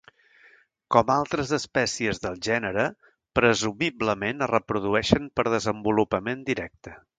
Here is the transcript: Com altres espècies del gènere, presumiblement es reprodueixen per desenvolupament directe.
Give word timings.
Com 0.93 1.11
altres 1.15 1.51
espècies 1.57 2.21
del 2.23 2.39
gènere, 2.47 2.87
presumiblement 3.41 4.43
es 4.47 4.51
reprodueixen 4.55 5.31
per 5.37 5.49
desenvolupament 5.57 6.45
directe. 6.53 6.99